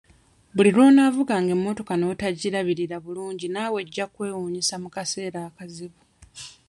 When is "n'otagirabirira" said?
1.97-2.97